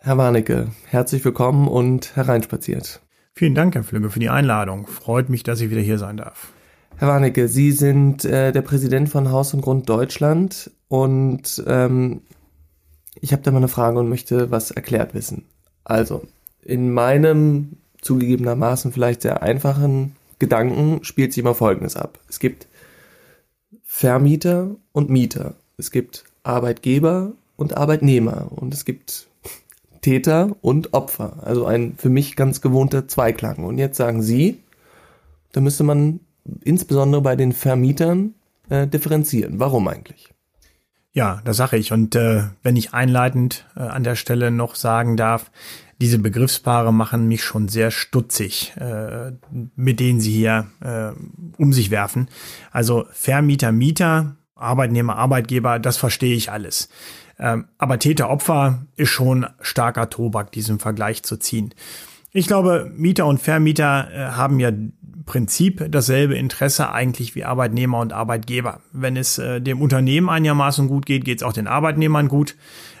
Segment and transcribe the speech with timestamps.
[0.00, 3.00] Herr Warnecke, herzlich willkommen und hereinspaziert.
[3.34, 4.86] Vielen Dank, Herr Flügge, für die Einladung.
[4.86, 6.52] Freut mich, dass ich wieder hier sein darf.
[6.96, 12.22] Herr Warnecke, Sie sind äh, der Präsident von Haus und Grund Deutschland und ähm,
[13.20, 15.46] ich habe da mal eine Frage und möchte was erklärt wissen.
[15.82, 16.22] Also,
[16.62, 22.20] in meinem zugegebenermaßen vielleicht sehr einfachen Gedanken spielt sich immer Folgendes ab.
[22.28, 22.68] Es gibt
[23.82, 25.54] Vermieter und Mieter.
[25.76, 28.52] Es gibt Arbeitgeber und Arbeitnehmer.
[28.54, 29.26] Und es gibt
[30.00, 31.38] Täter und Opfer.
[31.42, 33.64] Also ein für mich ganz gewohnter Zweiklang.
[33.64, 34.62] Und jetzt sagen Sie,
[35.52, 36.20] da müsste man
[36.62, 38.34] insbesondere bei den Vermietern
[38.68, 39.58] äh, differenzieren.
[39.60, 40.32] Warum eigentlich?
[41.12, 41.92] Ja, das sage ich.
[41.92, 45.50] Und äh, wenn ich einleitend äh, an der Stelle noch sagen darf,
[46.00, 49.32] diese Begriffspaare machen mich schon sehr stutzig, äh,
[49.74, 51.10] mit denen sie hier äh,
[51.56, 52.28] um sich werfen.
[52.70, 56.88] Also Vermieter, Mieter, Arbeitnehmer, Arbeitgeber, das verstehe ich alles.
[57.38, 61.74] Ähm, aber Täter, Opfer ist schon starker Tobak, diesen Vergleich zu ziehen.
[62.32, 64.70] Ich glaube, Mieter und Vermieter äh, haben ja
[65.28, 68.80] Prinzip dasselbe Interesse eigentlich wie Arbeitnehmer und Arbeitgeber.
[68.92, 72.56] Wenn es äh, dem Unternehmen einigermaßen gut geht, geht es auch den Arbeitnehmern gut.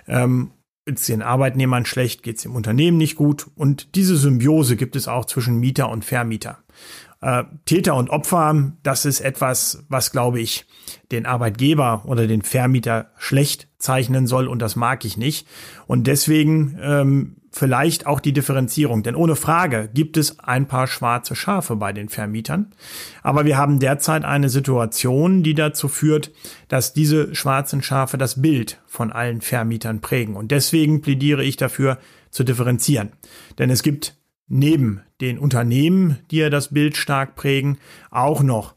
[0.06, 0.50] Ähm,
[0.84, 3.46] es den Arbeitnehmern schlecht, geht es dem Unternehmen nicht gut.
[3.54, 6.58] Und diese Symbiose gibt es auch zwischen Mieter und Vermieter.
[7.20, 10.66] Äh, Täter und Opfer, das ist etwas, was, glaube ich,
[11.10, 15.46] den Arbeitgeber oder den Vermieter schlecht zeichnen soll und das mag ich nicht.
[15.86, 19.02] Und deswegen ähm, vielleicht auch die Differenzierung.
[19.02, 22.72] Denn ohne Frage gibt es ein paar schwarze Schafe bei den Vermietern.
[23.22, 26.30] Aber wir haben derzeit eine Situation, die dazu führt,
[26.68, 30.36] dass diese schwarzen Schafe das Bild von allen Vermietern prägen.
[30.36, 31.98] Und deswegen plädiere ich dafür
[32.30, 33.12] zu differenzieren.
[33.58, 34.17] Denn es gibt
[34.48, 37.78] neben den Unternehmen, die ja das Bild stark prägen,
[38.10, 38.74] auch noch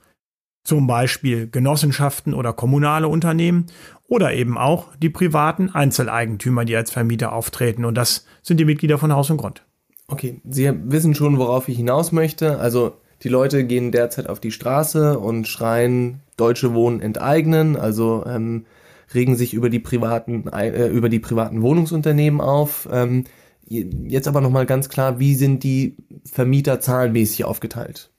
[0.63, 3.65] zum Beispiel Genossenschaften oder kommunale Unternehmen
[4.07, 7.85] oder eben auch die privaten Einzeleigentümer, die als Vermieter auftreten.
[7.85, 9.63] Und das sind die Mitglieder von Haus und Grund.
[10.07, 12.59] Okay, Sie wissen schon, worauf ich hinaus möchte.
[12.59, 18.65] Also die Leute gehen derzeit auf die Straße und schreien Deutsche Wohnen enteignen, also ähm,
[19.13, 22.89] regen sich über die privaten äh, über die privaten Wohnungsunternehmen auf.
[22.91, 23.25] Ähm,
[23.71, 25.95] jetzt aber noch mal ganz klar, wie sind die
[26.25, 28.11] Vermieter zahlenmäßig aufgeteilt?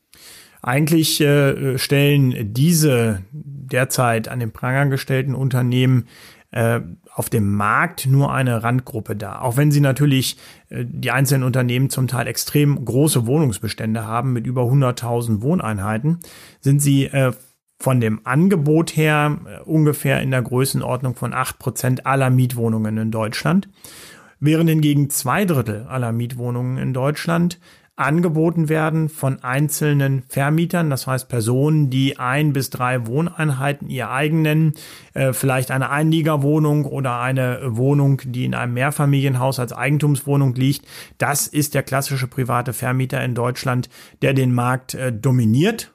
[0.62, 6.06] Eigentlich äh, stellen diese derzeit an den Pranger gestellten Unternehmen
[6.52, 6.80] äh,
[7.14, 9.42] auf dem Markt nur eine Randgruppe dar.
[9.42, 10.36] Auch wenn sie natürlich
[10.68, 16.20] äh, die einzelnen Unternehmen zum Teil extrem große Wohnungsbestände haben mit über 100.000 Wohneinheiten,
[16.60, 17.32] sind sie äh,
[17.82, 23.10] von dem Angebot her äh, ungefähr in der Größenordnung von acht Prozent aller Mietwohnungen in
[23.10, 23.68] Deutschland.
[24.44, 27.60] Während hingegen zwei Drittel aller Mietwohnungen in Deutschland
[27.94, 34.42] angeboten werden von einzelnen Vermietern, das heißt Personen, die ein bis drei Wohneinheiten ihr eigen
[34.42, 34.74] nennen,
[35.14, 40.88] äh, vielleicht eine Einliegerwohnung oder eine Wohnung, die in einem Mehrfamilienhaus als Eigentumswohnung liegt.
[41.18, 43.90] Das ist der klassische private Vermieter in Deutschland,
[44.22, 45.94] der den Markt äh, dominiert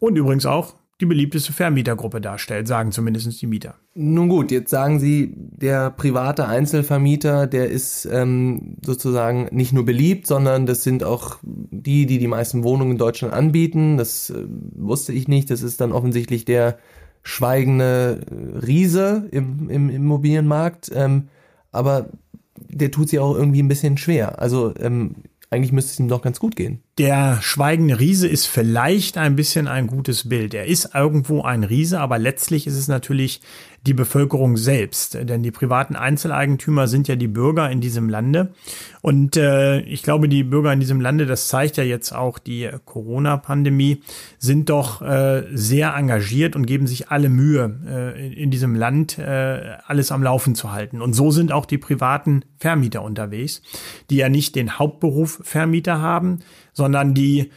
[0.00, 3.74] und übrigens auch die beliebteste Vermietergruppe darstellt, sagen zumindest die Mieter.
[3.94, 10.26] Nun gut, jetzt sagen Sie, der private Einzelvermieter, der ist ähm, sozusagen nicht nur beliebt,
[10.26, 13.96] sondern das sind auch die, die die meisten Wohnungen in Deutschland anbieten.
[13.96, 15.50] Das äh, wusste ich nicht.
[15.50, 16.78] Das ist dann offensichtlich der
[17.22, 20.92] schweigende äh, Riese im, im Immobilienmarkt.
[20.94, 21.28] Ähm,
[21.72, 22.10] aber
[22.56, 24.40] der tut sich auch irgendwie ein bisschen schwer.
[24.40, 25.16] Also ähm,
[25.50, 26.82] eigentlich müsste es ihm doch ganz gut gehen.
[26.98, 30.54] Der schweigende Riese ist vielleicht ein bisschen ein gutes Bild.
[30.54, 33.40] Er ist irgendwo ein Riese, aber letztlich ist es natürlich
[33.86, 35.14] die Bevölkerung selbst.
[35.14, 38.54] Denn die privaten Einzeleigentümer sind ja die Bürger in diesem Lande.
[39.02, 42.70] Und äh, ich glaube, die Bürger in diesem Lande, das zeigt ja jetzt auch die
[42.86, 44.02] Corona-Pandemie,
[44.38, 49.76] sind doch äh, sehr engagiert und geben sich alle Mühe, äh, in diesem Land äh,
[49.86, 51.02] alles am Laufen zu halten.
[51.02, 53.60] Und so sind auch die privaten Vermieter unterwegs,
[54.08, 56.38] die ja nicht den Hauptberuf Vermieter haben,
[56.72, 57.50] sondern die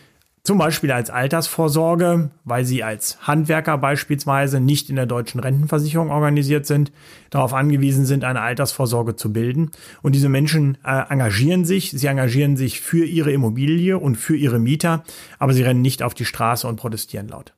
[0.48, 6.66] zum Beispiel als Altersvorsorge, weil sie als Handwerker beispielsweise nicht in der deutschen Rentenversicherung organisiert
[6.66, 6.94] sind,
[7.32, 9.72] darauf angewiesen sind, eine Altersvorsorge zu bilden.
[10.02, 14.58] Und diese Menschen äh, engagieren sich, sie engagieren sich für ihre Immobilie und für ihre
[14.58, 15.04] Mieter,
[15.38, 17.54] aber sie rennen nicht auf die Straße und protestieren laut.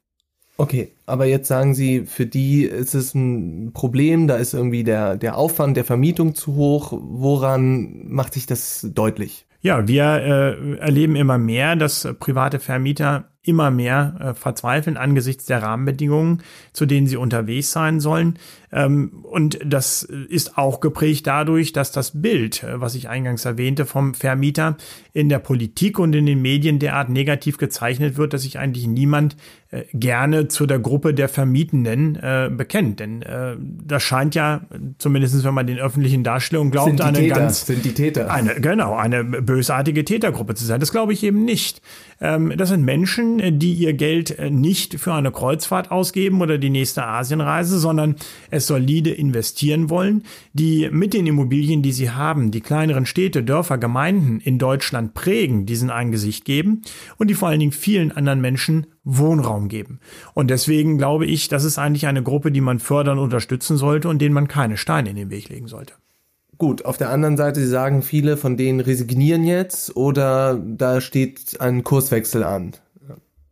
[0.58, 5.16] Okay, aber jetzt sagen Sie, für die ist es ein Problem, da ist irgendwie der,
[5.16, 6.92] der Aufwand der Vermietung zu hoch.
[6.92, 9.46] Woran macht sich das deutlich?
[9.62, 15.64] Ja, wir äh, erleben immer mehr, dass private Vermieter immer mehr äh, verzweifeln angesichts der
[15.64, 18.38] Rahmenbedingungen, zu denen sie unterwegs sein sollen.
[18.72, 23.86] Ähm, und das ist auch geprägt dadurch, dass das Bild, äh, was ich eingangs erwähnte,
[23.86, 24.78] vom Vermieter
[25.12, 29.36] in der Politik und in den Medien derart negativ gezeichnet wird, dass sich eigentlich niemand
[29.72, 33.00] äh, gerne zu der Gruppe der Vermietenden äh, bekennt.
[33.00, 34.62] Denn äh, das scheint ja,
[35.00, 38.32] zumindest wenn man den öffentlichen Darstellungen glaubt, eine Täter, ganz sind die Täter.
[38.32, 40.80] eine, genau, eine bösartige Tätergruppe zu sein.
[40.80, 41.82] Das glaube ich eben nicht.
[42.22, 46.70] Ähm, das sind Menschen, die ihr Geld äh, nicht für eine Kreuzfahrt ausgeben oder die
[46.70, 48.16] nächste Asienreise, sondern
[48.52, 53.78] es solide investieren wollen, die mit den Immobilien, die sie haben, die kleineren Städte, Dörfer,
[53.78, 56.82] Gemeinden in Deutschland prägen, diesen ein Gesicht geben
[57.18, 60.00] und die vor allen Dingen vielen anderen Menschen Wohnraum geben.
[60.34, 64.20] Und deswegen glaube ich, das ist eigentlich eine Gruppe, die man fördern, unterstützen sollte und
[64.22, 65.94] denen man keine Steine in den Weg legen sollte.
[66.60, 71.62] Gut, auf der anderen Seite, Sie sagen, viele von denen resignieren jetzt oder da steht
[71.62, 72.74] ein Kurswechsel an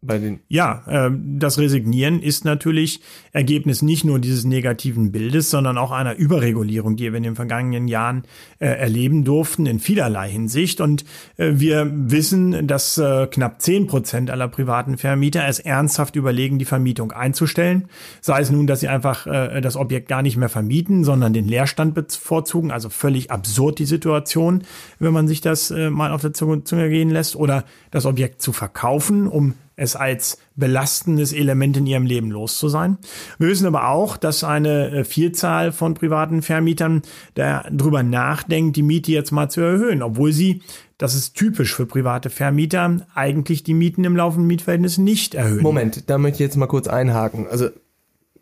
[0.07, 0.39] bei den.
[0.47, 3.01] Ja, äh, das Resignieren ist natürlich
[3.33, 7.87] Ergebnis nicht nur dieses negativen Bildes, sondern auch einer Überregulierung, die wir in den vergangenen
[7.87, 8.23] Jahren
[8.59, 10.81] äh, erleben durften, in vielerlei Hinsicht.
[10.81, 11.05] Und
[11.37, 16.65] äh, wir wissen, dass äh, knapp zehn Prozent aller privaten Vermieter es ernsthaft überlegen, die
[16.65, 17.89] Vermietung einzustellen.
[18.21, 21.45] Sei es nun, dass sie einfach äh, das Objekt gar nicht mehr vermieten, sondern den
[21.45, 22.71] Leerstand bevorzugen.
[22.71, 24.63] Also völlig absurd die Situation,
[24.99, 27.35] wenn man sich das äh, mal auf der Zunge gehen lässt.
[27.35, 32.67] Oder das Objekt zu verkaufen, um es als belastendes Element in ihrem Leben los zu
[32.67, 32.97] sein.
[33.37, 37.03] Wir wissen aber auch, dass eine äh, Vielzahl von privaten Vermietern
[37.35, 40.63] darüber nachdenkt, die Miete jetzt mal zu erhöhen, obwohl sie,
[40.97, 45.61] das ist typisch für private Vermieter, eigentlich die Mieten im laufenden Mietverhältnis nicht erhöhen.
[45.61, 47.47] Moment, da möchte ich jetzt mal kurz einhaken.
[47.47, 47.69] Also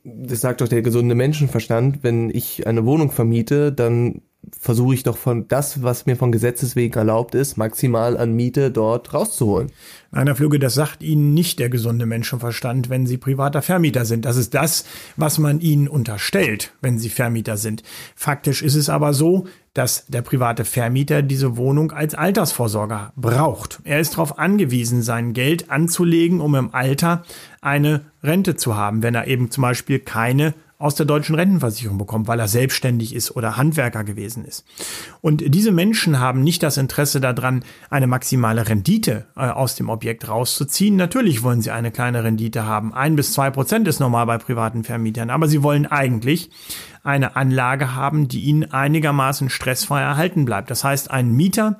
[0.05, 4.21] das sagt doch der gesunde Menschenverstand, wenn ich eine Wohnung vermiete, dann
[4.59, 8.71] versuche ich doch von das, was mir von Gesetzes wegen erlaubt ist, maximal an Miete
[8.71, 9.71] dort rauszuholen.
[10.11, 14.25] Einer Flüge, das sagt Ihnen nicht der gesunde Menschenverstand, wenn Sie privater Vermieter sind.
[14.25, 14.85] Das ist das,
[15.17, 17.83] was man Ihnen unterstellt, wenn Sie Vermieter sind.
[18.15, 23.81] Faktisch ist es aber so, dass der private Vermieter diese Wohnung als Altersvorsorger braucht.
[23.83, 27.23] Er ist darauf angewiesen, sein Geld anzulegen, um im Alter
[27.59, 32.27] eine Rente zu haben, wenn er eben zum Beispiel keine aus der deutschen Rentenversicherung bekommt,
[32.27, 34.65] weil er selbstständig ist oder Handwerker gewesen ist.
[35.21, 40.27] Und diese Menschen haben nicht das Interesse daran, eine maximale Rendite äh, aus dem Objekt
[40.27, 40.97] rauszuziehen.
[40.97, 42.93] Natürlich wollen sie eine kleine Rendite haben.
[42.93, 46.49] Ein bis zwei Prozent ist normal bei privaten Vermietern, aber sie wollen eigentlich
[47.03, 50.69] eine Anlage haben, die ihnen einigermaßen stressfrei erhalten bleibt.
[50.71, 51.77] Das heißt, einen Mieter,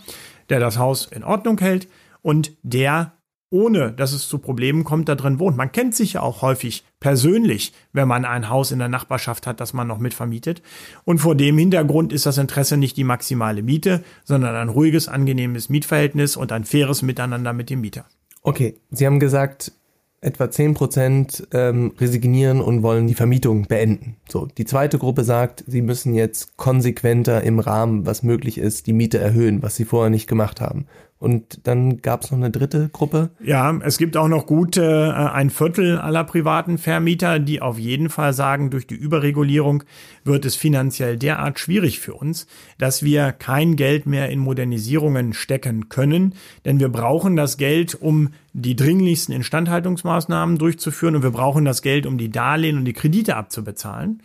[0.50, 1.90] der das Haus in Ordnung hält
[2.22, 3.15] und der
[3.56, 5.56] ohne dass es zu Problemen kommt, da drin wohnt.
[5.56, 9.62] Man kennt sich ja auch häufig persönlich, wenn man ein Haus in der Nachbarschaft hat,
[9.62, 10.62] das man noch mitvermietet.
[11.06, 15.70] Und vor dem Hintergrund ist das Interesse nicht die maximale Miete, sondern ein ruhiges, angenehmes
[15.70, 18.04] Mietverhältnis und ein faires Miteinander mit dem Mieter.
[18.42, 19.72] Okay, Sie haben gesagt,
[20.20, 24.18] etwa 10 Prozent ähm, resignieren und wollen die Vermietung beenden.
[24.28, 28.94] So, die zweite Gruppe sagt, sie müssen jetzt konsequenter im Rahmen, was möglich ist, die
[28.94, 30.88] Miete erhöhen, was sie vorher nicht gemacht haben.
[31.18, 33.30] Und dann gab es noch eine dritte Gruppe.
[33.42, 38.10] Ja, es gibt auch noch gut äh, ein Viertel aller privaten Vermieter, die auf jeden
[38.10, 39.84] Fall sagen, durch die Überregulierung
[40.26, 42.48] wird es finanziell derart schwierig für uns,
[42.78, 46.36] dass wir kein Geld mehr in Modernisierungen stecken können.
[46.66, 52.06] Denn wir brauchen das Geld, um die dringlichsten Instandhaltungsmaßnahmen durchzuführen und wir brauchen das Geld,
[52.06, 54.22] um die Darlehen und die Kredite abzubezahlen.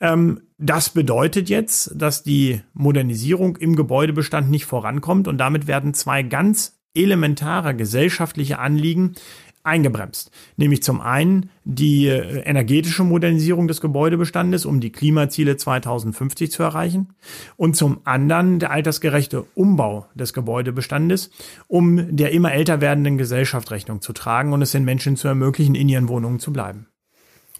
[0.00, 6.22] Ähm, das bedeutet jetzt, dass die Modernisierung im Gebäudebestand nicht vorankommt und damit werden zwei
[6.22, 9.14] ganz elementare gesellschaftliche Anliegen
[9.66, 10.30] eingebremst.
[10.56, 17.14] Nämlich zum einen die äh, energetische Modernisierung des Gebäudebestandes, um die Klimaziele 2050 zu erreichen.
[17.56, 21.30] Und zum anderen der altersgerechte Umbau des Gebäudebestandes,
[21.66, 25.74] um der immer älter werdenden Gesellschaft Rechnung zu tragen und es den Menschen zu ermöglichen,
[25.74, 26.86] in ihren Wohnungen zu bleiben.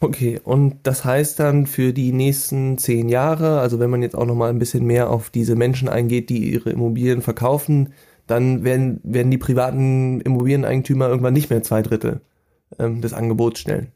[0.00, 4.26] Okay, und das heißt dann für die nächsten zehn Jahre, also wenn man jetzt auch
[4.26, 7.94] noch mal ein bisschen mehr auf diese Menschen eingeht, die ihre Immobilien verkaufen,
[8.26, 12.20] dann werden, werden die privaten Immobilieneigentümer irgendwann nicht mehr zwei Drittel
[12.78, 13.92] ähm, des Angebots stellen.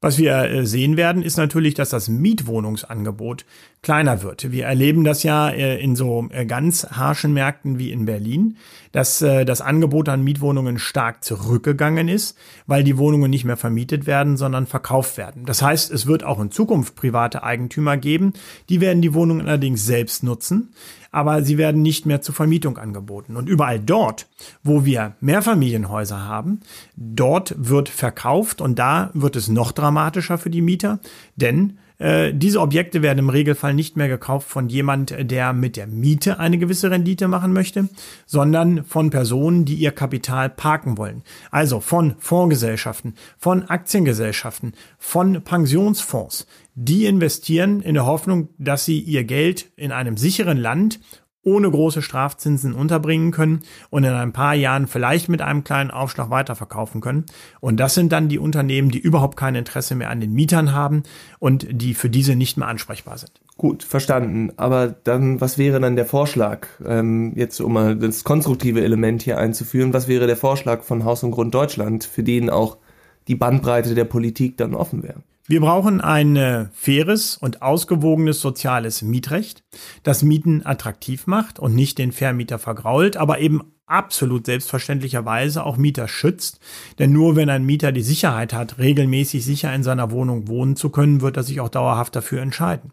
[0.00, 3.44] Was wir äh, sehen werden, ist natürlich, dass das Mietwohnungsangebot
[3.82, 4.52] kleiner wird.
[4.52, 8.58] Wir erleben das ja äh, in so äh, ganz harschen Märkten wie in Berlin,
[8.92, 14.38] dass das Angebot an Mietwohnungen stark zurückgegangen ist, weil die Wohnungen nicht mehr vermietet werden,
[14.38, 15.44] sondern verkauft werden.
[15.44, 18.32] Das heißt, es wird auch in Zukunft private Eigentümer geben,
[18.70, 20.72] die werden die Wohnungen allerdings selbst nutzen
[21.10, 23.36] aber sie werden nicht mehr zur Vermietung angeboten.
[23.36, 24.26] Und überall dort,
[24.62, 26.60] wo wir Mehrfamilienhäuser haben,
[26.96, 30.98] dort wird verkauft und da wird es noch dramatischer für die Mieter,
[31.36, 35.86] denn äh, diese Objekte werden im Regelfall nicht mehr gekauft von jemand, der mit der
[35.86, 37.88] Miete eine gewisse Rendite machen möchte,
[38.26, 41.22] sondern von Personen, die ihr Kapital parken wollen.
[41.50, 46.46] Also von Fondsgesellschaften, von Aktiengesellschaften, von Pensionsfonds.
[46.74, 51.00] Die investieren in der Hoffnung, dass sie ihr Geld in einem sicheren Land
[51.42, 56.30] ohne große Strafzinsen unterbringen können und in ein paar Jahren vielleicht mit einem kleinen Aufschlag
[56.30, 57.26] weiterverkaufen können.
[57.60, 61.04] Und das sind dann die Unternehmen, die überhaupt kein Interesse mehr an den Mietern haben
[61.38, 63.32] und die für diese nicht mehr ansprechbar sind.
[63.56, 64.52] Gut, verstanden.
[64.56, 69.38] Aber dann, was wäre dann der Vorschlag, ähm, jetzt um mal das konstruktive Element hier
[69.38, 72.78] einzuführen, was wäre der Vorschlag von Haus und Grund Deutschland, für den auch
[73.26, 75.22] die Bandbreite der Politik dann offen wäre?
[75.50, 79.64] Wir brauchen ein äh, faires und ausgewogenes soziales Mietrecht,
[80.02, 86.06] das Mieten attraktiv macht und nicht den Vermieter vergrault, aber eben absolut selbstverständlicherweise auch Mieter
[86.06, 86.60] schützt.
[86.98, 90.90] Denn nur wenn ein Mieter die Sicherheit hat, regelmäßig sicher in seiner Wohnung wohnen zu
[90.90, 92.92] können, wird er sich auch dauerhaft dafür entscheiden.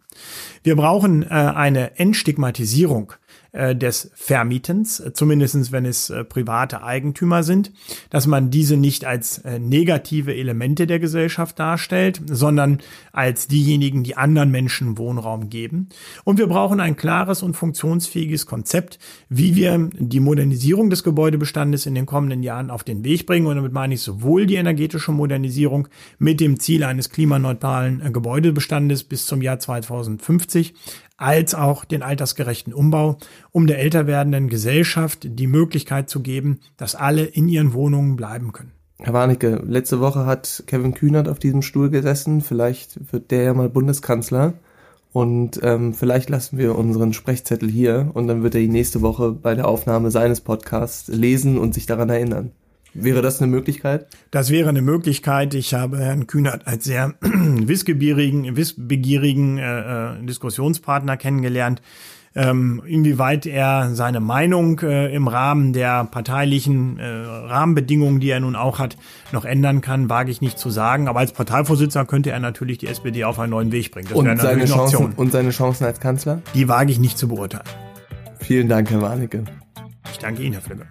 [0.63, 3.12] Wir brauchen äh, eine Entstigmatisierung
[3.73, 7.71] des Vermietens, äh, zumindestens wenn es äh, private Eigentümer sind,
[8.09, 12.79] dass man diese nicht als äh, negative Elemente der Gesellschaft darstellt, sondern
[13.13, 15.87] als diejenigen, die anderen Menschen Wohnraum geben.
[16.25, 18.99] Und wir brauchen ein klares und funktionsfähiges Konzept,
[19.29, 23.47] wie wir die Modernisierung des Gebäudebestandes in den kommenden Jahren auf den Weg bringen.
[23.47, 25.87] Und damit meine ich sowohl die energetische Modernisierung
[26.19, 30.73] mit dem Ziel eines klimaneutralen äh, Gebäudebestandes bis zum Jahr 2050,
[31.17, 33.17] als auch den altersgerechten Umbau,
[33.51, 38.51] um der älter werdenden Gesellschaft die Möglichkeit zu geben, dass alle in ihren Wohnungen bleiben
[38.51, 38.72] können.
[39.00, 42.41] Herr Warnecke, letzte Woche hat Kevin Kühnert auf diesem Stuhl gesessen.
[42.41, 44.53] Vielleicht wird der ja mal Bundeskanzler.
[45.12, 49.32] Und ähm, vielleicht lassen wir unseren Sprechzettel hier und dann wird er die nächste Woche
[49.32, 52.51] bei der Aufnahme seines Podcasts lesen und sich daran erinnern.
[52.94, 54.08] Wäre das eine Möglichkeit?
[54.32, 55.53] Das wäre eine Möglichkeit.
[55.53, 61.82] Ich habe Herrn Kühnert als sehr wissbegierigen, wissbegierigen äh, äh, Diskussionspartner kennengelernt.
[62.37, 68.57] Ähm, inwieweit er seine Meinung äh, im Rahmen der parteilichen äh, Rahmenbedingungen, die er nun
[68.57, 68.97] auch hat,
[69.31, 71.07] noch ändern kann, wage ich nicht zu sagen.
[71.07, 74.09] Aber als Parteivorsitzender könnte er natürlich die SPD auf einen neuen Weg bringen.
[74.09, 76.41] Das und, seine Chancen, und seine Chancen als Kanzler?
[76.53, 77.63] Die wage ich nicht zu beurteilen.
[78.39, 79.45] Vielen Dank, Herr Warnecke.
[80.11, 80.85] Ich danke Ihnen, Herr Flügge.